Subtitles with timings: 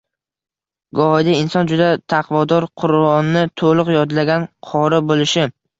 [0.99, 5.51] Gohida inson juda taqvodor, Quronni to‘liq yodlagan qori bo‘lishi